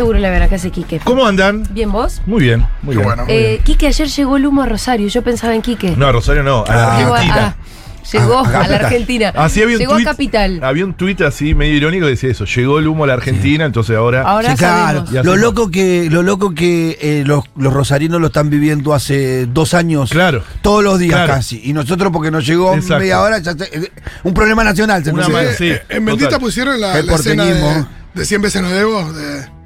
[0.00, 0.98] Seguro La Vera, ¿qué hace Quique?
[1.04, 1.62] ¿Cómo andan?
[1.74, 2.22] ¿Bien vos?
[2.24, 3.04] Muy bien, muy Qué bien.
[3.04, 3.24] bueno.
[3.28, 5.94] Eh, Quique, ayer llegó el humo a Rosario, yo pensaba en Quique.
[5.94, 7.54] No, a Rosario no, a la Llegó a- Argentina.
[7.58, 8.84] ah, llegó Ah, a a, la Capital.
[8.86, 9.32] Argentina.
[9.36, 10.60] Ah, sí, había un llegó tuit- a Capital.
[10.64, 12.46] Había un tuit así medio irónico que decía eso.
[12.46, 14.22] Llegó el humo a la Argentina, entonces ahora.
[14.22, 14.76] Ahora Sí, claro.
[14.86, 15.10] sabemos.
[15.10, 15.42] Ya Lo sabemos.
[15.54, 20.08] loco que, lo loco que eh, los, los rosarinos lo están viviendo hace dos años.
[20.12, 20.42] Claro.
[20.62, 21.34] Todos los días Claro.
[21.34, 21.60] casi.
[21.62, 23.00] Y nosotros, porque nos llegó Exacto.
[23.00, 23.92] media hora, ya te- eh,
[24.24, 25.04] un problema nacional.
[25.04, 26.40] se Una nos- mala- sí, eh, en Bendita total.
[26.40, 27.88] pusieron la, El la escena de, porteñismo.
[28.14, 29.12] de 100 veces no debo.
[29.12, 29.59] De, de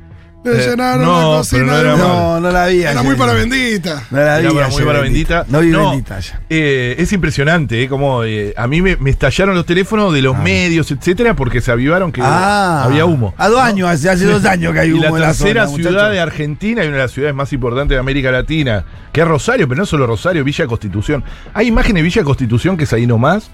[0.44, 1.96] Eh, no, pero no era.
[1.96, 2.82] No, no la vi.
[2.82, 4.02] Era muy para Bendita.
[4.10, 4.46] No la vi.
[4.56, 5.46] Era muy para bendita.
[5.48, 6.40] No vi bendita ya.
[6.50, 10.36] eh, es impresionante, eh, como eh, a mí me, me estallaron los teléfonos de los
[10.38, 13.34] medios, etcétera, porque se avivaron que Ah, había humo.
[13.38, 15.66] A dos años, hace, hace dos años que hay Y humo la en la tercera
[15.66, 19.20] zona, ciudad de Argentina y una de las ciudades más importantes de América Latina, que
[19.22, 21.24] es Rosario, pero no solo Rosario, Villa Constitución.
[21.54, 23.50] Hay imágenes de Villa Constitución que es ahí nomás,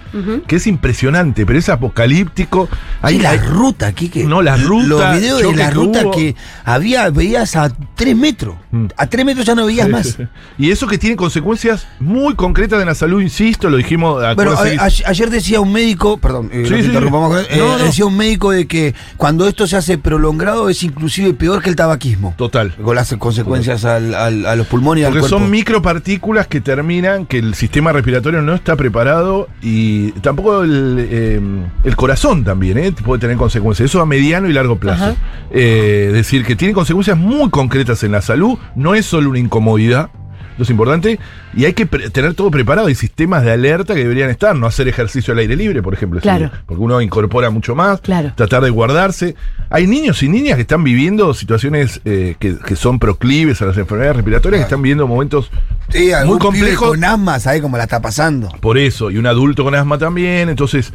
[0.46, 2.68] que es impresionante, pero es apocalíptico.
[3.02, 4.24] Hay, la hay- ruta, Quique.
[4.24, 6.10] No, la ruta, Los videos de la que ruta hubo.
[6.12, 6.79] que había,
[7.12, 8.56] veías a tres metros.
[8.70, 8.86] Mm.
[8.96, 10.06] A tres metros ya no veías Sí, más.
[10.06, 10.22] sí, sí.
[10.58, 14.22] Y eso que tiene consecuencias muy concretas en la salud, insisto, lo dijimos.
[14.34, 17.84] Bueno, acuérdense a- ayer decía un médico, perdón, eh, interrumpamos, eh, no, no.
[17.84, 21.76] decía un médico de que cuando esto se hace prolongado es inclusive peor que el
[21.76, 22.34] tabaquismo.
[22.36, 22.74] Total.
[22.76, 25.38] Con las consecuencias al- al- a los pulmones y al Porque cuerpo.
[25.38, 31.40] son micropartículas que terminan que el sistema respiratorio no está preparado y tampoco el, eh,
[31.84, 33.90] el corazón también eh, puede tener consecuencias.
[33.90, 35.16] Eso a mediano y largo plazo.
[35.52, 40.10] Decir, que tiene consecuencias muy concretas en la salud, no es solo una incomodidad.
[40.58, 41.18] Lo es importante,
[41.56, 42.88] y hay que tener todo preparado.
[42.88, 44.54] Hay sistemas de alerta que deberían estar.
[44.54, 46.20] No hacer ejercicio al aire libre, por ejemplo.
[46.20, 46.50] Claro.
[46.52, 48.02] sí, porque uno incorpora mucho más.
[48.02, 48.32] Claro.
[48.36, 49.36] Tratar de guardarse.
[49.70, 53.78] Hay niños y niñas que están viviendo situaciones eh, que, que son proclives a las
[53.78, 55.50] enfermedades respiratorias, que están viviendo momentos
[55.88, 56.88] Sí, algún muy pibe complejos.
[56.90, 58.48] con asma, ¿sabes cómo la está pasando?
[58.60, 60.92] Por eso, y un adulto con asma también, entonces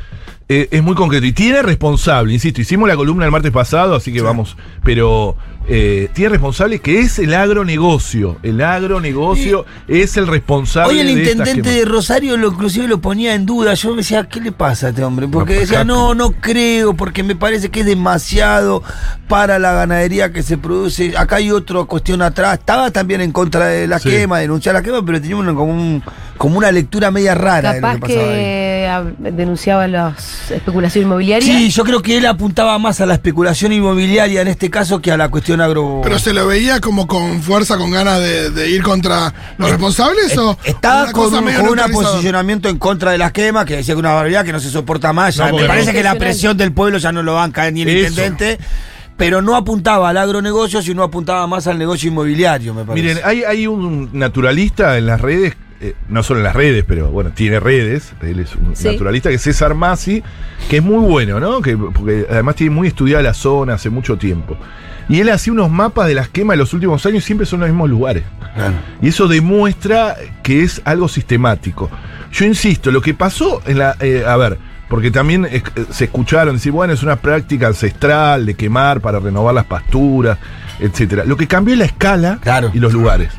[0.47, 1.25] eh, es muy concreto.
[1.25, 5.35] Y tiene responsable, insisto, hicimos la columna el martes pasado, así que vamos, pero
[5.68, 8.38] eh, tiene responsable que es el agronegocio.
[8.44, 13.46] El agronegocio es el responsable Hoy el intendente de Rosario lo inclusive lo ponía en
[13.46, 13.74] duda.
[13.74, 15.28] Yo me decía, ¿qué le pasa a este hombre?
[15.28, 18.84] Porque No, decía, no, no creo, porque me parece que es demasiado
[19.28, 21.14] para la ganadería que se produce.
[21.18, 22.59] Acá hay otra cuestión atrás.
[22.59, 24.09] Estaba también en contra de la Sí.
[24.09, 26.03] quema, denunciar la quema, pero tenía una- como, un-
[26.38, 28.36] como una lectura media rara de lo Capaz que pasaba ahí.
[28.36, 28.75] que
[29.18, 31.46] denunciaba las especulación inmobiliaria.
[31.47, 35.12] Sí, yo creo que él apuntaba más a la especulación inmobiliaria en este caso que
[35.12, 36.01] a la cuestión agro.
[36.03, 40.38] Pero se lo veía como con fuerza, con ganas de, de ir contra los responsables
[40.38, 44.00] o Estaba una con, con un posicionamiento en contra de las quemas, que decía que
[44.00, 45.35] una barbaridad, que no se soporta más.
[45.35, 47.73] Ya No, me parece que la presión del pueblo ya no lo van a caer
[47.73, 48.07] ni el Eso.
[48.09, 48.59] intendente.
[49.17, 53.07] Pero no apuntaba al agronegocio, sino apuntaba más al negocio inmobiliario, me parece.
[53.07, 57.09] Miren, hay, hay un naturalista en las redes, eh, no solo en las redes, pero
[57.12, 58.88] bueno, tiene redes, él es un Sí.
[58.88, 60.24] naturalista, que es César Masi,
[60.69, 61.62] que es muy bueno, ¿no?
[61.62, 64.58] Que, porque además tiene muy estudiada la zona hace mucho tiempo.
[65.08, 67.59] Y él hacía unos mapas de las quemas de los últimos años y siempre son
[67.59, 68.24] los mismos lugares.
[68.56, 68.74] Claro.
[69.02, 71.90] Y eso demuestra que es algo sistemático.
[72.31, 73.96] Yo insisto, lo que pasó en la.
[74.00, 74.58] eh, a ver,
[74.90, 79.53] porque también eh, se escucharon decir, bueno, es una práctica ancestral de quemar para renovar
[79.53, 80.38] las pasturas,
[80.80, 81.24] etcétera.
[81.25, 82.72] Lo que cambió es la escala Claro.
[82.74, 83.30] y los lugares.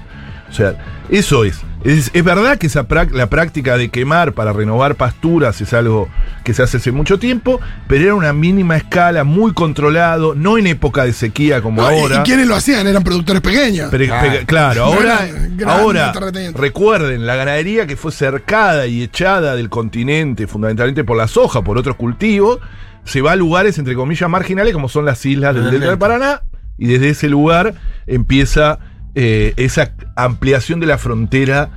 [0.49, 0.75] O sea,
[1.11, 1.61] eso es.
[1.85, 6.09] Es, es verdad que esa la práctica de quemar para renovar pasturas es algo
[6.43, 10.67] que se hace hace mucho tiempo, pero era una mínima escala, muy controlado, no en
[10.67, 12.17] época de sequía como No, y- ahora.
[12.17, 12.89] ¿Y quiénes lo hacían?
[12.89, 13.89] Eran productores pequeños.
[13.93, 14.47] Pero, Claro.
[14.47, 16.13] claro, No ahora, ahora
[16.57, 21.79] recuerden, la ganadería que fue cercada y echada del continente, fundamentalmente por la soja, por
[21.79, 22.59] otros cultivos,
[23.05, 26.43] se va a lugares, entre comillas, marginales, como son las islas del Delta del Paraná,
[26.79, 27.75] y desde ese lugar
[28.09, 28.81] empieza
[29.19, 31.71] eh, esa ampliación de la frontera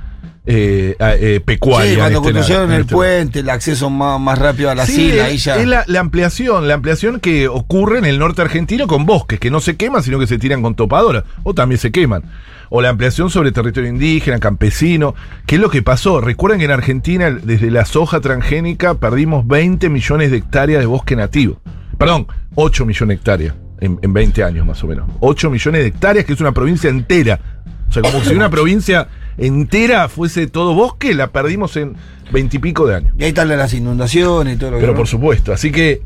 [0.44, 1.90] eh, eh, pecuaria.
[1.90, 4.74] Sí, cuando este construyeron lado, en el este puente, el acceso más, más rápido a
[4.74, 5.56] la Sí, isla, es, ahí ya.
[5.56, 9.50] es la, la ampliación, la ampliación que ocurre en el norte argentino con bosques, que
[9.50, 12.24] no se queman, sino que se tiran con topadoras, o también se queman.
[12.68, 15.14] O la ampliación sobre territorio indígena, campesino.
[15.46, 16.20] ¿Qué es lo que pasó?
[16.20, 21.16] Recuerden que en Argentina, desde la soja transgénica, perdimos 20 millones de hectáreas de bosque
[21.16, 21.58] nativo.
[21.98, 25.08] Perdón, 8 millones de hectáreas en, en 20 años más o menos.
[25.20, 27.40] 8 millones de hectáreas, que es una provincia entera
[27.88, 31.96] O sea, como si una provincia entera fuese todo bosque, la perdimos en
[32.32, 33.14] veintipico de años.
[33.18, 34.82] Y ahí están las inundaciones y todo lo que.
[34.82, 36.02] Pero por supuesto, así que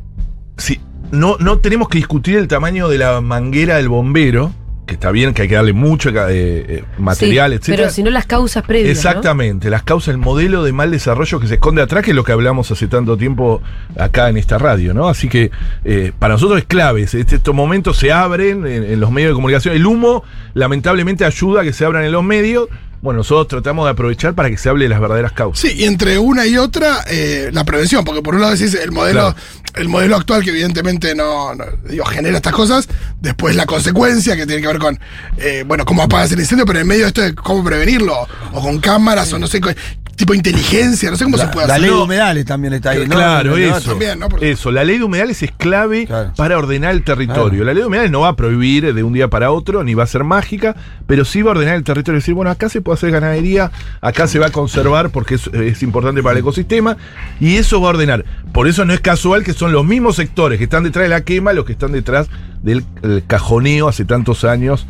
[0.57, 0.79] si,
[1.11, 4.51] no, no tenemos que discutir el tamaño de la manguera del bombero,
[4.85, 7.77] que está bien que hay que darle mucho eh, eh, material, Sí, etcétera.
[7.83, 8.85] Pero si no las causas previas.
[8.87, 8.91] ¿no?
[8.91, 12.23] Exactamente, las causas, el modelo de mal desarrollo que se esconde atrás, que es lo
[12.23, 13.61] que hablamos hace tanto tiempo
[13.97, 15.07] acá en esta radio, ¿no?
[15.09, 15.49] Así que
[15.83, 19.35] eh, para nosotros es clave, este- estos momentos se abren en, en los medios de
[19.35, 19.73] comunicación.
[19.75, 20.23] El humo,
[20.53, 22.67] lamentablemente, ayuda a que se abran en los medios.
[23.01, 25.59] Bueno, nosotros tratamos de aprovechar para que se hable de las verdaderas causas.
[25.69, 28.91] Sí, y entre una y otra, eh, la prevención, porque por un lado decís el
[28.91, 29.35] modelo, Claro.
[29.75, 32.87] El modelo actual que evidentemente no, no, digo, genera estas cosas,
[33.21, 34.99] después la consecuencia que tiene que ver con,
[35.37, 38.79] eh, bueno, cómo apagas el incendio, pero en medio de esto cómo prevenirlo, o con
[38.79, 39.69] cámaras, o no sé, co-
[40.15, 41.87] tipo inteligencia, no sé cómo se puede La hacer.
[41.87, 43.15] ley de humedales también está ahí, ¿no?
[43.15, 43.89] Claro, eso.
[43.91, 44.29] también, ¿no?
[44.29, 46.31] Porque- Eso, la ley de humedales es clave Claro.
[46.35, 47.49] para ordenar el territorio.
[47.49, 47.65] Claro.
[47.65, 50.03] La ley de humedales no va a prohibir de un día para otro, ni va
[50.03, 50.75] a ser mágica,
[51.05, 52.17] pero sí va a ordenar el territorio.
[52.17, 53.71] Es decir, bueno, acá se puede hacer ganadería,
[54.01, 56.97] acá se va a conservar porque es, es importante para el ecosistema,
[57.39, 58.23] y eso va a ordenar.
[58.53, 61.21] Por eso no es casual que son los mismos sectores que están detrás de la
[61.21, 62.27] quema los que están detrás
[62.63, 64.87] del el cajoneo hace tantos años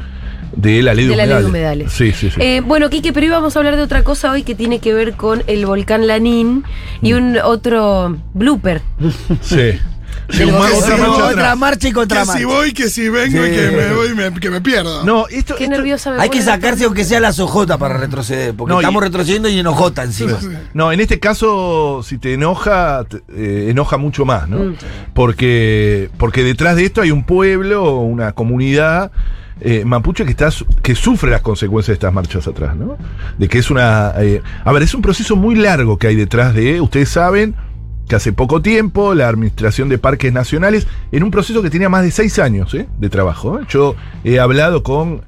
[0.56, 1.44] de la ley de, de la ley humedales.
[1.44, 1.92] de humedales.
[1.94, 2.42] Sí, sí, sí.
[2.42, 5.14] Eh, bueno, Quique, pero íbamos a hablar de otra cosa hoy que tiene que ver
[5.14, 6.64] con el volcán Lanín
[7.02, 8.82] y un otro blooper.
[9.42, 9.72] sí.
[10.42, 13.94] Un otra marcha otra marcha y que si voy, que si vengo y que me
[13.94, 15.04] voy, me- que me pierdo.
[15.04, 18.56] No, esto, Qué esto- nerviosa me Hay que sacarse aunque sea las OJ para retroceder,
[18.56, 20.40] porque No, y- estamos retrocediendo y en OJ encima.
[20.42, 20.48] Sí.
[20.74, 24.58] No, en este caso, si te enoja, te- eh, enoja mucho más, ¿no?
[24.60, 24.76] Mm.
[25.14, 29.12] Porque, porque detrás de esto hay un pueblo, una comunidad
[29.62, 30.50] eh, mapuche que está
[30.82, 32.98] que sufre las consecuencias de estas marchas atrás, ¿no?
[33.38, 34.14] De que es una.
[34.18, 36.82] eh, a ver, es un proceso muy largo que hay detrás de.
[36.82, 37.56] Ustedes saben
[38.08, 42.04] que hace poco tiempo la Administración de Parques Nacionales, en un proceso que tenía más
[42.04, 42.88] de seis años ¿eh?
[43.00, 43.62] de trabajo.
[43.70, 45.22] Yo he hablado con.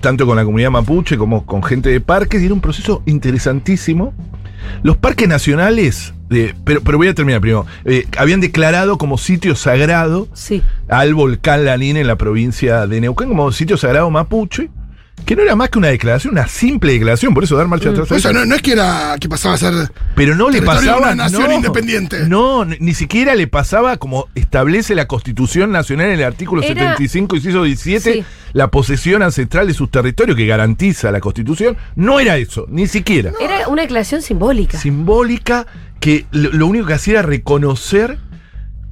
[0.00, 4.14] tanto con la comunidad mapuche como con gente de parques, y era un proceso interesantísimo.
[4.82, 9.54] Los parques nacionales, eh, pero, pero voy a terminar primero, eh, habían declarado como sitio
[9.56, 10.62] sagrado Sí.
[10.88, 14.70] al volcán Lanín en la provincia de Neuquén como sitio sagrado mapuche,
[15.24, 18.06] que no era más que una declaración, una simple declaración, por eso dar marcha atrás.
[18.06, 19.74] a Por eso no, no es que era que pasaba a ser.
[20.16, 20.98] Pero no le pasaba.
[20.98, 22.26] una nación no, independiente.
[22.28, 26.74] No, ni ni siquiera le pasaba como establece la Constitución Nacional en el artículo Era-
[26.74, 28.24] 75, inciso 17, Sí.
[28.52, 31.76] la posesión ancestral de sus territorios que garantiza la Constitución.
[31.94, 33.32] No era eso, ni siquiera.
[33.40, 34.78] Era una declaración simbólica.
[34.78, 35.66] Simbólica
[36.00, 38.18] que lo, lo único que hacía era reconocer.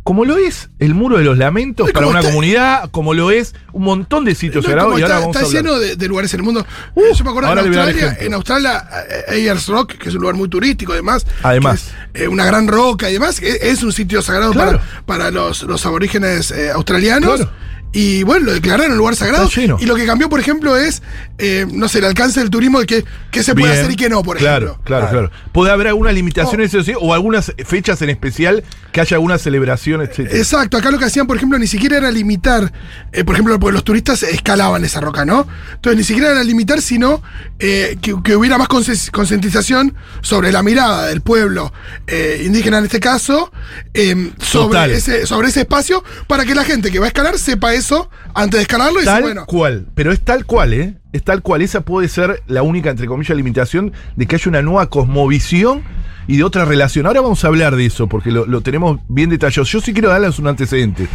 [0.09, 3.55] Como lo es el muro de los lamentos para una está- comunidad, como lo es
[3.75, 6.09] un montón de sitios No, sagrados, y ahora está, vamos está a lleno de, de
[6.09, 6.65] lugares en el mundo.
[6.95, 8.85] Uh, Eh, Yo me acuerdo en Australia, en Australia,
[9.29, 11.27] eh, Ayers Rock, que es un lugar muy turístico además.
[11.43, 11.91] Además.
[12.15, 14.81] es, eh, una gran roca y demás, que es un sitio sagrado Claro.
[15.05, 17.37] para, para los, los aborígenes eh, australianos.
[17.37, 17.51] Claro.
[17.93, 19.49] Y bueno, lo declararon lugar sagrado.
[19.57, 21.03] Y lo que cambió, por ejemplo, es,
[21.39, 23.79] eh, no sé, el alcance del turismo de que, qué se puede Bien.
[23.79, 24.85] hacer y qué no, por claro, ejemplo.
[24.85, 28.63] Claro, claro, Puede haber algunas limitaciones sí, o algunas fechas en especial
[28.93, 30.21] que haya alguna celebración, etc.
[30.33, 32.73] Exacto, acá lo que hacían, por ejemplo, ni siquiera era limitar,
[33.13, 35.47] eh, por ejemplo, porque los turistas escalaban esa roca, ¿no?
[35.75, 37.23] Entonces ni siquiera era limitar, sino
[37.59, 41.73] eh, que, que hubiera más concientización sobre la mirada del pueblo
[42.07, 43.51] eh, indígena en este caso,
[43.93, 44.33] Total.
[44.41, 48.11] sobre ese, sobre ese espacio, para que la gente que va a escalar sepa eso
[48.35, 50.95] antes de escalarlo y Tal decir, bueno, cual, pero es tal cual, ¿eh?
[51.13, 51.63] Es tal cual.
[51.63, 55.83] Esa puede ser la única, entre comillas, limitación de que haya una nueva cosmovisión
[56.27, 57.07] y de otra relación.
[57.07, 59.65] Ahora vamos a hablar de eso, porque lo, lo tenemos bien detallado.
[59.65, 61.09] Yo sí quiero darles un antecedente.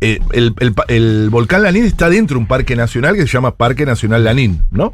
[0.00, 3.28] Eh, el, el pa- el volcán Lanín está dentro de un parque nacional que se
[3.28, 4.92] llama Parque Nacional Lanín, ¿no?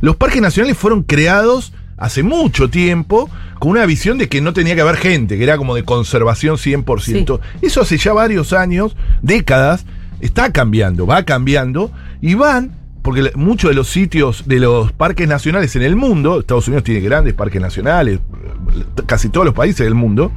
[0.00, 3.30] Los parques nacionales fueron creados hace mucho tiempo
[3.60, 6.56] con una visión de que no tenía que haber gente, que era como de conservación
[6.56, 7.40] 100%.
[7.62, 9.84] Eso hace ya varios años, décadas,
[10.20, 12.72] está cambiando, va cambiando y van,
[13.02, 17.00] porque muchos de los sitios de los parques nacionales en el mundo, Estados Unidos tiene
[17.00, 18.20] grandes parques nacionales,
[19.06, 20.30] casi todos los países del mundo,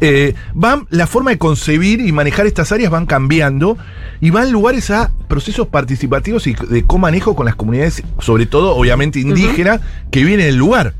[0.00, 3.76] eh, van, la forma de concebir y manejar estas áreas van cambiando
[4.20, 9.20] y van lugares a procesos participativos y de comanejo con las comunidades, sobre todo, obviamente,
[9.20, 9.80] indígenas,
[10.10, 10.94] que viven en el lugar.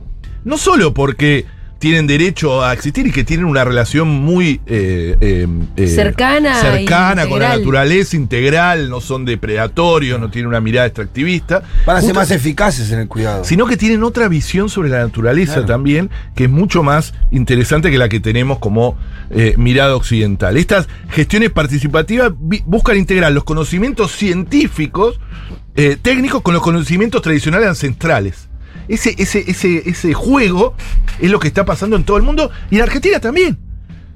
[0.44, 1.46] No solo porque
[1.78, 7.24] tienen derecho a existir y que tienen una relación muy eh, eh, eh, Cercana cercana
[7.24, 7.58] e con la integral.
[7.60, 11.62] naturaleza integral, no son depredatorios, no tienen una mirada extractivista.
[11.84, 13.44] Para ser Justo- más eficaces en el cuidado.
[13.44, 15.66] sino que tienen otra visión sobre la naturaleza Claro.
[15.66, 18.96] también, que es mucho más interesante que la que tenemos como
[19.30, 20.56] eh, mirada occidental.
[20.56, 22.32] Estas gestiones participativas
[22.64, 25.20] buscan integrar los conocimientos científicos,
[25.74, 28.48] eh, técnicos, con los conocimientos tradicionales ancestrales.
[28.88, 30.74] Ese, ese, ese, ese juego
[31.20, 33.58] es lo que está pasando en todo el mundo y en Argentina también.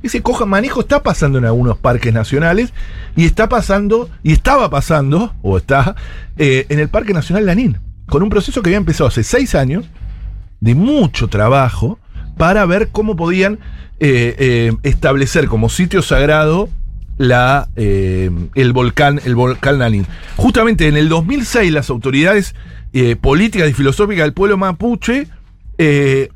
[0.02, 2.72] Ese coja manejo está pasando en algunos parques nacionales
[3.16, 5.94] y está pasando, y estaba pasando, o está,
[6.38, 7.78] eh, en el Parque Nacional Lanín.
[8.06, 9.84] con un proceso que había empezado hace seis años,
[10.60, 11.98] de mucho trabajo,
[12.36, 13.60] para ver cómo podían
[14.00, 16.68] eh, eh, establecer como sitio sagrado
[17.18, 20.06] la, el volcán, el volcán Lanín.
[20.36, 22.54] Justamente en el 2006 las autoridades
[22.92, 25.26] eh, políticas y filosóficas del pueblo mapuche
[25.78, 26.28] eh,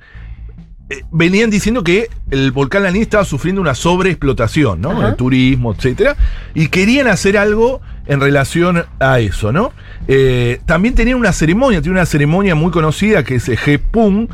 [0.90, 4.90] eh, venían diciendo que el volcán Lanín estaba sufriendo una sobreexplotación, ¿no?
[4.90, 5.08] Ajá.
[5.08, 6.14] El turismo, etcétera,
[6.52, 9.72] y querían hacer algo en relación a eso, ¿no?
[10.08, 14.28] Eh, también tenían una ceremonia, tiene una ceremonia muy conocida que es el Jepun,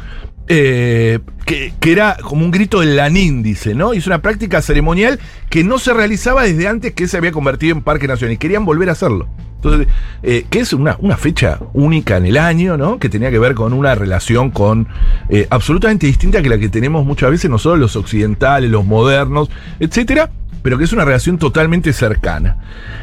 [0.52, 3.94] eh, que, era como un grito del Lanín, dice, ¿no?
[3.94, 7.76] Y es una práctica ceremonial que no se realizaba desde antes que se había convertido
[7.76, 9.28] en Parque Nacional y querían volver a hacerlo.
[9.54, 9.86] Entonces,
[10.24, 12.98] eh, que es una, una fecha única en el año, ¿no?
[12.98, 14.88] Que tenía que ver con una relación con
[15.28, 20.32] eh, absolutamente distinta que la que tenemos muchas veces nosotros los occidentales, los modernos, etcétera,
[20.62, 22.56] pero que es una relación totalmente cercana.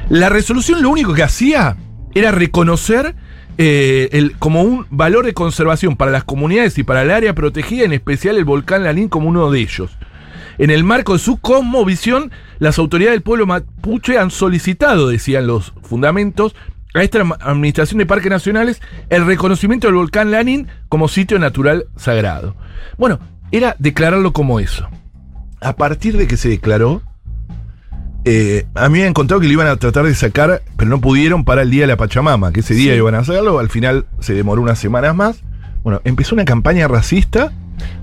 [0.09, 1.77] La resolución lo único que hacía
[2.13, 3.15] era reconocer
[3.57, 7.85] eh, el, como un valor de conservación para las comunidades y para el área protegida,
[7.85, 9.97] en especial el volcán Lanín como uno de ellos.
[10.57, 15.73] En el marco de su cosmovisión, las autoridades del pueblo mapuche han solicitado, decían los
[15.83, 16.55] fundamentos,
[16.93, 22.55] a esta Administración de Parques Nacionales el reconocimiento del volcán Lanín como sitio natural sagrado.
[22.97, 23.19] Bueno,
[23.51, 24.87] era declararlo como eso.
[25.61, 27.01] A partir de que se declaró,
[28.29, 30.99] eh, a mí me han contado que lo iban a tratar de sacar, pero no
[31.01, 34.05] pudieron para el Día de la Pachamama, que ese día iban a hacerlo, al final
[34.19, 35.41] se demoró unas semanas más.
[35.83, 37.51] Bueno, empezó una campaña racista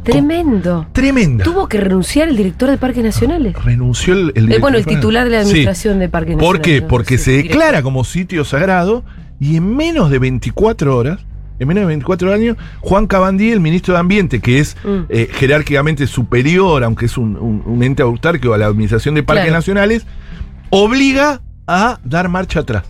[0.02, 0.87] Tremendo.
[0.93, 1.45] tremenda.
[1.45, 3.54] Tuvo que renunciar el director de Parques Nacionales.
[3.64, 5.49] Renunció el, el Eh, bueno, el titular de la Sí.
[5.50, 6.64] administración de Parques ¿Por Nacionales.
[6.66, 6.81] qué?
[6.83, 6.88] ¿no?
[6.88, 9.04] Porque Sí, se declara como sitio sagrado
[9.40, 11.21] y en menos de 24 horas,
[11.58, 14.99] en menos de 24 años, Juan Cabandí, el ministro de Ambiente, que es Mm.
[15.08, 19.44] eh, jerárquicamente superior, aunque es un, un- un ente autárquico a la Administración de Parques
[19.44, 19.58] Claro.
[19.58, 20.06] Nacionales,
[20.70, 22.84] obliga a dar marcha atrás.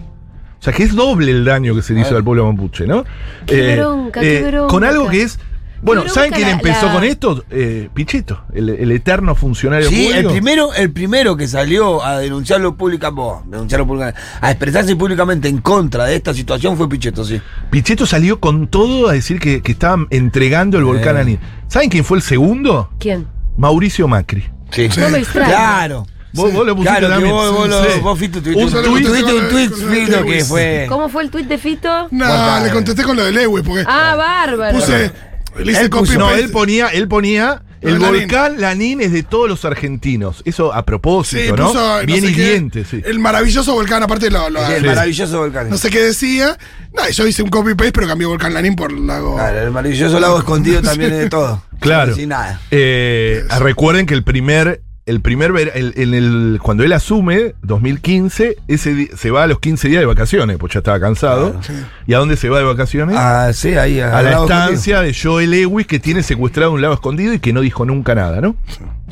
[0.61, 3.05] O sea que es doble el daño que se le hizo al pueblo mapuche, ¿no?
[3.47, 4.69] Qué bronca, qué bronca.
[4.69, 5.39] Con algo que es.
[5.85, 7.45] Bueno, ¿saben quién la- empezó la- con esto?
[7.51, 10.33] Eh, Pichetto, el, el eterno funcionario Sí, el público.
[10.33, 16.05] primero, el primero que salió a denunciarlo públicamente, denunciarlo públicamente, a expresarse públicamente en contra
[16.07, 17.41] de esta situación fue Pichetto, sí.
[17.71, 21.19] Pichetto salió con todo a decir que, que estaban entregando el volcán Eh.
[21.19, 21.41] Lanín.
[21.69, 22.91] ¿Saben quién fue el segundo?
[22.99, 23.27] ¿Quién?
[23.57, 24.45] Mauricio Macri.
[24.71, 24.89] Sí.
[24.99, 25.49] No me extraña.
[25.55, 26.07] Claro.
[26.33, 27.33] Vos, vos lo pusiste Claro, que también.
[27.33, 28.01] vos, vos, lo- Sí.
[28.03, 30.87] vos Fito, tuviste Un un, tuit- un tweet, Fito, que fue...
[30.89, 32.09] ¿Cómo fue el tuit de Fito?
[32.11, 34.77] No, le contesté con lo de Lewis, porque Ah, bárbaro.
[34.79, 35.13] puse.
[35.59, 38.21] Él puso- No, él ponía, él ponía el Lanín.
[38.21, 40.43] volcán Lanín es de todos los argentinos.
[40.47, 41.67] Eso a Sí, propósito, ¿no?
[41.69, 42.01] puso.
[42.01, 43.03] no Bien sé hiriente, sí.
[43.05, 44.49] El maravilloso volcán, aparte lo.
[44.49, 44.87] lo- Sí, el Sí.
[44.87, 45.69] maravilloso volcán.
[45.71, 46.57] No sé qué decía.
[46.95, 49.35] No, yo hice un copy paste, pero cambié volcán Lanín por lago.
[49.35, 51.63] Claro, el maravilloso lago escondido también es de todo.
[51.81, 52.15] Claro.
[52.15, 52.61] Sin nada.
[52.71, 58.57] Eh, recuerden que el primer, el primer ver- el- en el, cuando él asume, 2015,
[58.69, 61.61] ese di- se va a los 15 días de vacaciones, pues ya estaba cansado.
[62.07, 63.15] ¿Y a dónde se va de vacaciones?
[63.19, 64.01] Ah, sí, ahí.
[64.01, 67.61] a la estancia de Joel Lewis que tiene secuestrado un lago escondido y que no
[67.61, 68.57] dijo nunca nada, ¿no?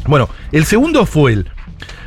[0.07, 1.51] Bueno, el segundo fue el.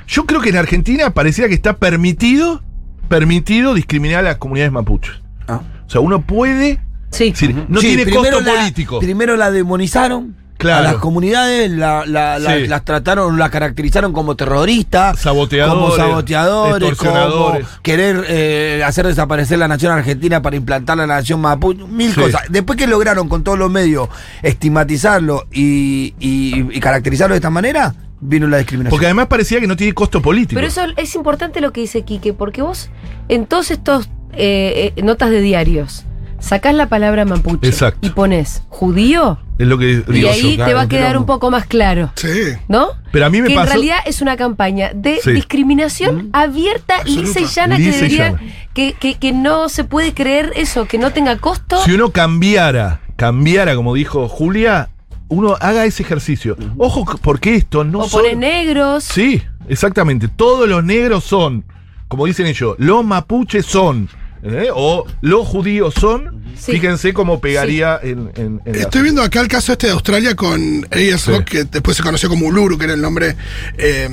[0.07, 2.61] Yo creo que en Argentina parecía que está permitido,
[3.07, 5.13] permitido discriminar a las comunidades mapuches.
[5.47, 5.61] Ah.
[5.85, 6.79] O sea, uno puede.
[7.11, 7.29] Sí.
[7.31, 8.99] decir, no Sí, tiene costo la- político.
[8.99, 10.35] Primero la demonizaron.
[10.57, 10.87] Claro.
[10.87, 12.67] A las comunidades la- la- la- Sí.
[12.67, 19.67] las trataron, las caracterizaron como terroristas, Saboteadores, como saboteadores, como querer eh, hacer desaparecer la
[19.67, 22.21] nación argentina para implantar la nación mapuche, mil Sí.
[22.21, 22.43] cosas.
[22.49, 24.07] Después que lograron con todos los medios
[24.43, 28.91] estigmatizarlo y, y- y caracterizarlo de esta manera, vino la discriminación.
[28.91, 30.55] Porque además parecía que no tiene costo político.
[30.55, 32.89] Pero eso es importante lo que dice Quique, porque vos
[33.27, 36.05] en todos estos eh, eh, notas de diarios
[36.45, 38.05] sacás la palabra mapuche Exacto.
[38.05, 40.65] y pones judío es lo que y digo ahí yo.
[40.65, 42.29] te va a quedar un poco más claro, Sí.
[42.67, 42.89] ¿no?
[43.11, 45.31] Pero a mí me que en realidad es una campaña de Sí.
[45.31, 48.41] discriminación abierta, lisa y llana, que, y debería- llana.
[48.73, 51.81] Que, que- que no se puede creer eso, que no tenga costo.
[51.83, 54.89] Si uno cambiara, cambiara, como dijo Julia,
[55.29, 56.57] uno haga ese ejercicio.
[56.77, 59.05] Ojo, porque esto no o son- pone negros.
[59.05, 60.27] Sí, exactamente.
[60.27, 61.63] Todos los negros son,
[62.09, 64.09] como dicen ellos, los mapuches son.
[64.45, 64.67] ¿Eh?
[64.73, 66.43] O los judíos son.
[66.57, 66.71] Sí.
[66.71, 70.35] Fíjense cómo pegaría en, en- en la- Estoy viendo acá el caso este de Australia
[70.35, 71.31] con Elias Sí.
[71.31, 73.35] Rock, que después se conoció como Uluru, que era el nombre
[73.77, 74.09] eh,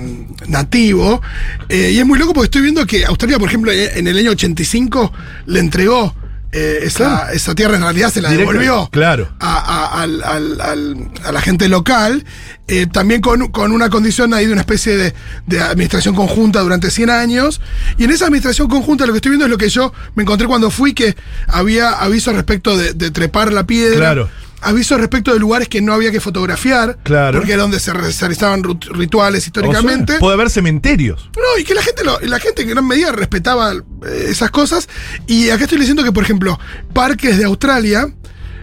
[0.49, 1.21] nativo.
[1.69, 4.31] Eh, y es muy loco porque estoy viendo que Australia, por ejemplo, en el año
[4.33, 5.13] 85
[5.47, 6.15] le entregó
[6.53, 9.29] eh, esa, esa tierra, en realidad se la Directo, devolvió claro.
[9.41, 12.25] a, a- al- al- al- a la gente local,
[12.69, 15.15] eh, también con, con una condición ahí de una especie de,
[15.47, 17.61] de administración conjunta durante 100 años.
[17.99, 20.47] Y en esa administración conjunta lo que estoy viendo es lo que yo me encontré
[20.47, 21.17] cuando fui, que
[21.47, 23.97] había aviso respecto de, de trepar la piedra.
[23.99, 24.29] Claro.
[24.63, 26.99] Avisos respecto de lugares que no había que fotografiar.
[27.03, 27.39] Claro.
[27.39, 30.13] Porque era donde se re- se realizaban rituales históricamente.
[30.13, 31.31] O sea, puede haber cementerios.
[31.37, 34.89] No, y que la gente, lo- la gente en gran medida respetaba eh, esas cosas.
[35.27, 36.59] Y acá estoy diciendo que, por ejemplo,
[36.93, 38.07] Parques de Australia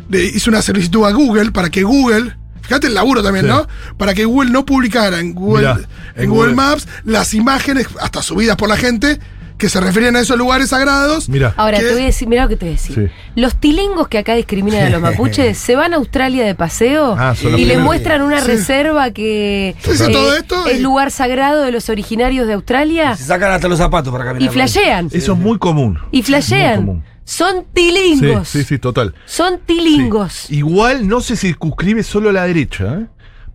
[0.09, 2.35] le hizo una solicitud a Google para que Google.
[2.61, 3.51] Fíjate el laburo también, Sí.
[3.51, 3.67] ¿no?
[3.97, 6.55] Para que Google no publicara en Google, Mirá, en en Google Google.
[6.55, 9.19] Maps las imágenes, hasta subidas por la gente,
[9.59, 11.29] que se referían a esos lugares sagrados.
[11.29, 11.53] Mira.
[11.57, 12.95] Ahora, te voy a decir, mira lo que te voy a decir.
[12.95, 13.13] Sí.
[13.39, 17.35] Los tilingos que acá discriminan a los mapuches se van a Australia de paseo Ah,
[17.39, 17.83] y le primeros.
[17.83, 18.47] muestran una Sí.
[18.47, 23.25] reserva que Sí, sí, todo esto es lugar sagrado de los originarios de Australia Se
[23.25, 24.49] sacan hasta los zapatos para caminar.
[24.49, 25.09] y flashean.
[25.11, 25.99] Eso es muy común.
[26.11, 27.03] Y flashean.
[27.25, 28.47] Son Sí, tilingos.
[28.47, 29.13] sí, sí, total.
[29.27, 30.33] Son tilingos.
[30.47, 30.55] Sí.
[30.55, 32.85] Igual no se circunscribe solo a la derecha.
[33.01, 33.05] ¿eh?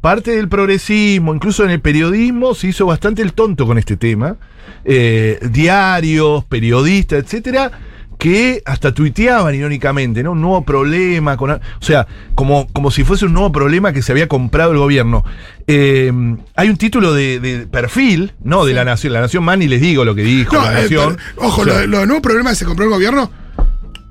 [0.04, 4.36] Parte del progresismo, incluso en el periodismo, se hizo bastante el tonto con este tema.
[4.84, 7.70] Eh, diarios, periodistas, etcétera,
[8.18, 10.32] que hasta tuiteaban irónicamente, ¿no?
[10.32, 11.38] Un nuevo problema.
[11.38, 14.78] Con, o sea, como, como si fuese un nuevo problema que se había comprado el
[14.78, 15.24] gobierno.
[15.66, 16.12] Eh,
[16.54, 18.66] hay un título de, de perfil, ¿no?
[18.66, 19.14] De la Nación.
[19.14, 21.16] La Nación más ni les digo lo que dijo No, la eh, Nación.
[21.34, 23.30] pero, ojo, O sea, lo, lo nuevo problema que se compró el gobierno.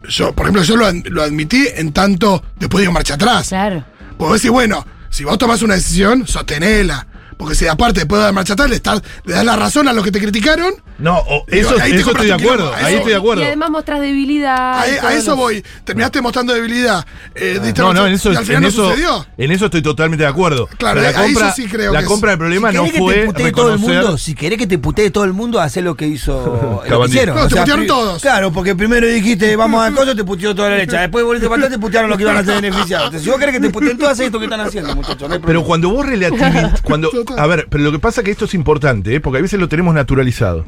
[0.09, 3.49] Yo, por ejemplo, yo lo, ad- lo admití en tanto después digo marcha atrás.
[3.49, 3.85] Claro.
[4.17, 7.05] Vos decís, bueno, si vos tomás una decisión, sostenela.
[7.37, 8.81] Porque si aparte después de dar marcha atrás le,
[9.25, 12.27] le das la razón a los que te criticaron, No, o- eso, ahí eso estoy
[12.27, 12.57] de acuerdo.
[12.71, 13.41] quilombo, Ahí eso- estoy de acuerdo.
[13.41, 14.79] Y además mostrás debilidad.
[14.79, 15.63] a, eso voy.
[15.83, 17.05] Terminaste mostrando debilidad.
[17.35, 19.25] eh, diste No, no, en eso, al final en, no eso, sucedió.
[19.37, 20.67] en eso estoy totalmente de acuerdo.
[20.77, 22.83] Claro, Pero la ahí- compra, yo sí creo la que compra del problema Si no
[22.85, 25.59] que fue te putee todo el mundo, si querés que te putee todo el mundo,
[25.59, 27.35] hacé lo que hizo lo que hicieron.
[27.37, 28.21] No, te putearon todos.
[28.21, 31.01] Claro, porque primero dijiste vamos a cosas, te puteó toda la derecha.
[31.01, 33.05] Después volviste para atrás, te putearon los que iban a ser beneficiados.
[33.07, 35.27] Entonces, si vos querés que te puteen todas, esto que están haciendo, muchachos.
[35.29, 38.45] no Pero cuando vos relativizás, cuando, a ver, pero lo que pasa es que esto
[38.45, 39.19] es importante, ¿eh?
[39.19, 40.65] porque a veces lo tenemos naturalizado.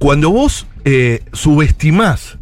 [0.00, 2.38] Cuando vos eh, subestimás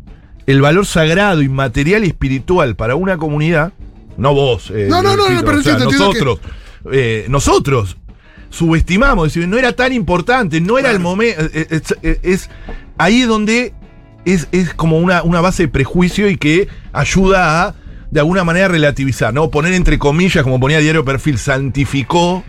[0.47, 3.73] el valor sagrado, inmaterial y espiritual para una comunidad,
[4.17, 6.41] no vos, eh, No, no, no, Tito, no, pero o sea, entiendo, entiendo que- nosotros,
[6.93, 7.97] eh, nosotros
[8.49, 11.73] subestimamos, decir, no era tan importante, no era el momento, es,
[12.03, 12.51] es- es-
[12.97, 13.75] ahí es donde
[14.25, 17.75] es, es como una, una base de prejuicio y que ayuda a,
[18.11, 19.51] de alguna manera, relativizar, ¿no?
[19.51, 22.45] Poner entre comillas, como ponía Diario Perfil, santificó,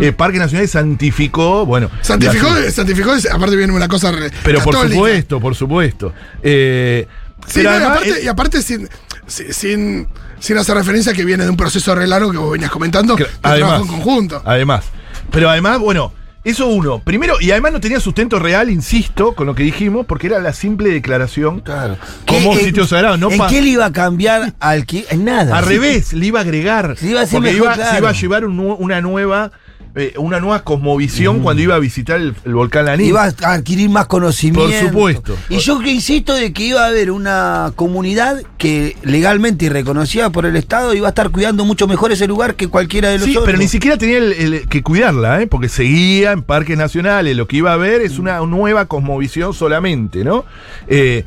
[0.00, 1.90] eh, Parque Nacional santificó, bueno.
[2.02, 6.12] Santificó, la- santificó, aparte viene una cosa re- pero por supuesto, por supuesto.
[6.42, 7.06] Eh,
[7.46, 8.88] Sí, pero no, y además, aparte, eh, y aparte sin,
[9.26, 10.08] sin,
[10.40, 13.24] sin- hacer referencia que viene de un proceso re largo que vos venías comentando, que,
[13.24, 14.42] que- trabajó en conjunto.
[14.44, 14.84] Además.
[15.30, 16.12] Pero además, bueno,
[16.44, 16.98] eso uno.
[17.00, 20.52] Primero, y además no tenía sustento real, insisto, con lo que dijimos, porque era la
[20.52, 21.96] simple declaración Claro.
[22.26, 23.16] como ¿Qué- sitio en- sagrado.
[23.18, 25.06] No ¿En qué le iba a cambiar al que?
[25.10, 25.56] En nada.
[25.58, 25.70] Al Sí.
[25.70, 26.96] revés, le iba a agregar.
[26.98, 27.90] Se iba a hacer porque mejor, iba, claro.
[27.92, 29.52] se iba a llevar un una nueva.
[29.94, 33.08] Eh, una nueva cosmovisión cuando iba a visitar el, el volcán Lanín.
[33.08, 34.70] Iba a adquirir más conocimiento.
[34.70, 35.36] Por supuesto.
[35.48, 40.30] Y yo que insisto de que iba a haber una comunidad que legalmente y reconocida
[40.30, 43.24] por el Estado iba a estar cuidando mucho mejor ese lugar que cualquiera de los
[43.26, 43.46] Sí, otros.
[43.46, 45.46] pero ni siquiera tenía el- el- que cuidarla, ¿eh?
[45.46, 47.36] porque seguía en parques nacionales.
[47.36, 50.44] Lo que iba a haber es una nueva cosmovisión solamente, ¿no?
[50.86, 51.24] Eh,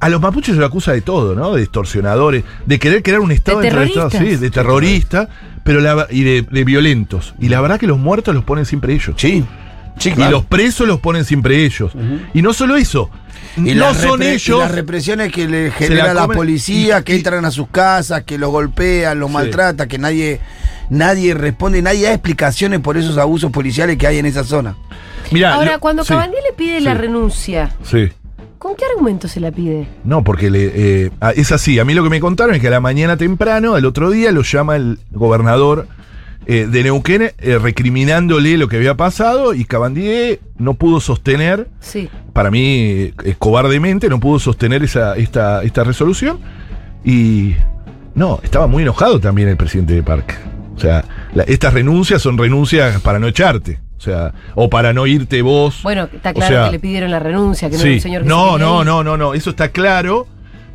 [0.00, 1.54] a los mapuches se lo acusa de todo, ¿no?
[1.54, 5.28] De extorsionadores, de querer crear un Estado De dentro del Estado, sí, de terroristas,
[5.64, 7.34] pero la- y de, de violentos.
[7.40, 9.14] Y la verdad que los muertos los ponen siempre ellos.
[9.16, 9.44] Sí.
[9.98, 11.90] Sí, Y los presos los ponen siempre ellos.
[12.32, 13.10] Y no solo eso,
[13.56, 14.60] Y no las son y ellos.
[14.60, 18.38] las represiones que le genera la, policía, y- que y- entran a sus casas, que
[18.38, 19.34] los golpean, los Sí.
[19.34, 20.40] maltrata, que nadie,
[20.88, 24.76] nadie responde, nadie da explicaciones por esos abusos policiales que hay en esa zona.
[25.32, 28.08] Mirá, Ahora, lo- cuando sí, Cabandí le pide la renuncia, Sí.
[28.58, 29.86] ¿Con qué argumento se la pide?
[30.04, 30.72] No, porque le,
[31.06, 31.78] eh, ah, es así.
[31.78, 34.32] A mí lo que me contaron es que a la mañana temprano, al otro día,
[34.32, 35.86] lo llama el gobernador
[36.46, 42.08] eh, de Neuquén eh, recriminándole lo que había pasado y Cabandier no pudo sostener, Sí.
[42.32, 46.38] para mí cobardemente, no pudo sostener esa, esta, esta resolución
[47.04, 47.54] y
[48.14, 50.34] no, estaba muy enojado también el presidente de Parque.
[50.78, 53.80] O sea, la- estas renuncias son renuncias para no echarte.
[53.96, 55.80] O sea, o para no irte vos.
[55.82, 57.88] Bueno, está O claro sea, que le pidieron la renuncia, que no Sí.
[57.88, 58.86] era un señor que no, se no, ir.
[58.86, 60.26] no, no, no, eso está claro.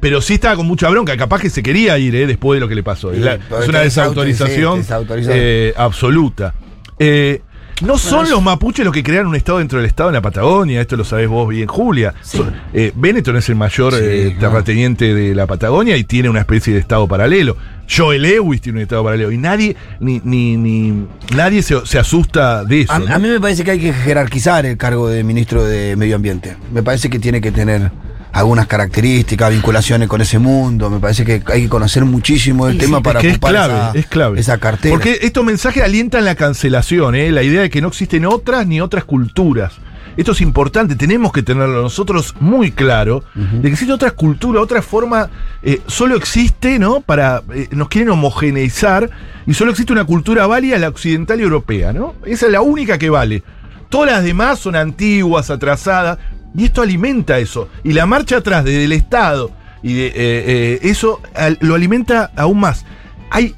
[0.01, 2.67] Pero sí estaba con mucha bronca, capaz que se quería ir eh, después de lo
[2.67, 3.11] que le pasó.
[3.11, 4.85] Sí, Es la- pero es una desautorización
[5.29, 6.53] eh, absoluta.
[6.99, 7.41] Eh,
[7.81, 10.79] no son los mapuches los que crearon un estado dentro del estado en la Patagonia,
[10.81, 12.13] esto lo sabés vos bien, Julia.
[12.21, 16.41] Son- eh, Benetton es el mayor Sí, eh, terrateniente de la Patagonia y tiene una
[16.41, 17.57] especie de estado paralelo.
[17.89, 21.05] Joel Lewis tiene un estado paralelo y nadie, ni, ni, ni-
[21.35, 22.93] nadie se, se asusta de eso.
[22.93, 23.13] A, ¿no?
[23.13, 26.55] a mí me parece que hay que jerarquizar el cargo de ministro de Medio Ambiente.
[26.71, 27.91] Me parece que tiene que tener
[28.33, 30.89] algunas características, vinculaciones con ese mundo.
[30.89, 33.03] Me parece que hay que conocer muchísimo el Sí, tema sí.
[33.03, 34.39] para es que es ocupar clave, esa, es clave.
[34.39, 34.93] esa cartera.
[34.93, 37.31] Porque estos mensajes alientan la cancelación, ¿eh?
[37.31, 39.73] la idea de que no existen otras ni otras culturas.
[40.17, 44.81] esto es importante, tenemos que tenerlo nosotros muy claro, de que existe otra cultura, otra
[44.81, 45.29] forma,
[45.63, 47.01] eh, solo existe, ¿no?
[47.01, 49.09] Para, eh, nos quieren homogeneizar
[49.47, 52.13] y solo existe una cultura válida, la occidental y europea, ¿no?
[52.25, 53.43] Esa es la única que vale.
[53.89, 56.17] Todas las demás son antiguas, atrasadas,
[56.55, 57.69] y esto alimenta eso.
[57.83, 61.21] Y la marcha atrás desde el Estado, y de, eh, eh, eso
[61.59, 62.85] lo alimenta aún más.
[63.29, 63.55] Hay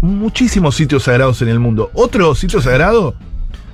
[0.00, 1.90] muchísimos sitios sagrados en el mundo.
[1.94, 3.14] Otro sitio sagrado,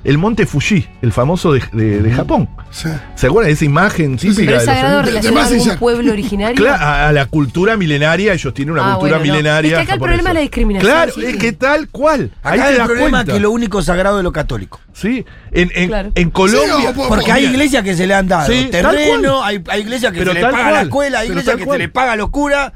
[0.04, 2.48] el monte Fuji, el famoso de, de- de Japón.
[2.70, 2.88] Sí.
[3.14, 4.98] ¿Se acuerdan de esa imagen típica Pero es de los sagrado
[5.40, 6.56] a algún pueblo originario.
[6.56, 9.38] Claro, a, a la cultura milenaria, ellos tienen una Ah, cultura bueno, no.
[9.38, 9.70] milenaria.
[9.70, 11.24] Es que acá el problema es la discriminación, Claro, sí.
[11.24, 12.30] es que tal cual.
[12.42, 13.32] Ahí te el das problema cuenta.
[13.32, 14.80] es que lo único sagrado es lo católico.
[14.92, 16.12] Sí, en, en, Claro.
[16.14, 16.92] en Colombia.
[16.94, 20.18] Sí, Porque hay iglesias que se le han dado Sí, terreno, hay, hay iglesias que
[20.18, 21.78] Pero se le paga la cual, escuela, hay pero iglesias que cual.
[21.78, 22.72] se le paga a los curas.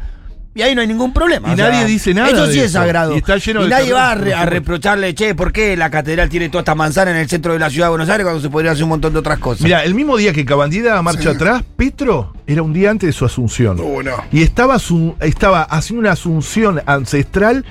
[0.59, 1.53] Y ahí no hay ningún problema.
[1.53, 2.79] Y nadie dice nada Eso de sí es eso.
[2.81, 3.15] sagrado.
[3.15, 6.49] Y está lleno de nadie va a, re- reprocharle, che, ¿por qué la catedral tiene
[6.49, 8.73] toda esta manzana en el centro de la ciudad de Buenos Aires cuando se podría
[8.73, 9.63] hacer un montón de otras cosas?
[9.63, 11.29] Mira, el mismo día que Cabandida marcha Sí.
[11.29, 13.79] atrás, Petro era un día antes de su asunción.
[13.79, 14.17] Uh, no.
[14.33, 17.65] Y estaba, asu- estaba haciendo una asunción ancestral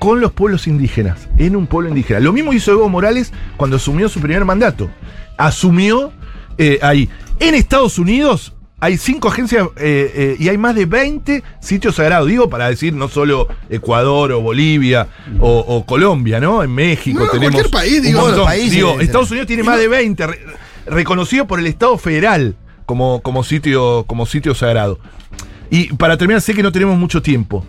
[0.00, 2.18] con los pueblos indígenas, en un pueblo indígena.
[2.18, 4.90] Lo mismo hizo Evo Morales cuando asumió su primer mandato.
[5.38, 6.12] Asumió
[6.58, 7.08] eh, ahí.
[7.38, 8.53] En Estados Unidos
[8.84, 12.28] hay cinco agencias eh, eh, y hay más de 20 sitios sagrados.
[12.28, 15.08] Digo, para decir no solo Ecuador o Bolivia
[15.40, 16.62] o, o Colombia, ¿no?
[16.62, 17.54] En México No, tenemos.
[17.54, 18.20] cualquier país, un digo.
[18.20, 18.44] montón.
[18.44, 18.70] Países.
[18.72, 20.38] Digo, Estados Unidos tiene más de 20, re-
[20.86, 24.98] reconocido por el Estado federal como, como, sitio, como sitio sagrado.
[25.70, 27.64] Y para terminar, sé que no tenemos mucho tiempo.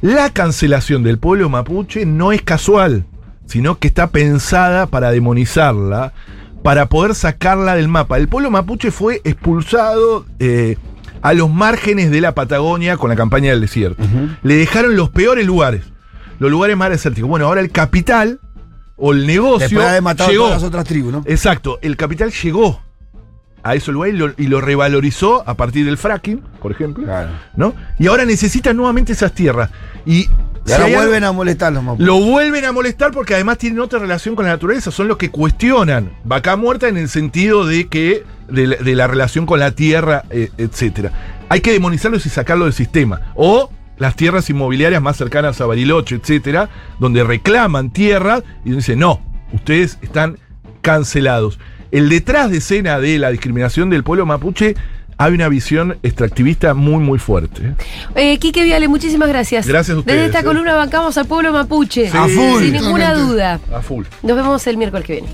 [0.00, 3.04] La cancelación del pueblo mapuche no es casual,
[3.46, 6.12] sino que está pensada para demonizarla,
[6.62, 8.18] para poder sacarla del mapa.
[8.18, 10.76] El pueblo mapuche fue expulsado eh,
[11.22, 14.02] a los márgenes de la Patagonia con la campaña del desierto.
[14.42, 15.84] Le dejaron los peores lugares,
[16.38, 17.28] los lugares más desérticos.
[17.28, 18.40] Bueno, ahora el capital
[18.96, 20.44] o el negocio de a llegó.
[20.44, 21.22] todas las otras tribus, ¿no?
[21.26, 22.80] Exacto, el capital llegó
[23.64, 27.30] a esos lugares y lo, y lo revalorizó a partir del fracking, por ejemplo, Claro.
[27.56, 27.74] ¿no?
[27.98, 29.70] Y ahora necesitan nuevamente esas tierras.
[30.04, 30.28] Y,
[30.64, 32.06] Y si ahora algo- vuelven a molestar los mapuches.
[32.06, 35.30] lo vuelven a molestar porque además tienen otra relación con la naturaleza, son los que
[35.30, 39.72] cuestionan vaca muerta en el sentido de que de la, de la relación con la
[39.72, 41.12] tierra, eh, etcétera.
[41.48, 43.32] Hay que demonizarlos y sacarlo del sistema.
[43.34, 49.20] O las tierras inmobiliarias más cercanas a Bariloche, etcétera, donde reclaman tierras y dicen, no,
[49.52, 50.38] ustedes están
[50.80, 51.58] cancelados.
[51.90, 54.74] El detrás de escena de la discriminación del pueblo mapuche
[55.24, 57.74] hay una visión extractivista muy, muy fuerte.
[58.14, 59.66] Eh, Quique Viale, muchísimas gracias.
[59.66, 60.44] Gracias a ustedes, Desde esta eh.
[60.44, 62.10] columna bancamos al pueblo mapuche.
[62.10, 62.16] Sí.
[62.16, 62.62] A full.
[62.62, 63.60] Sin ninguna duda.
[63.72, 64.04] A full.
[64.22, 65.28] Nos vemos el miércoles que viene.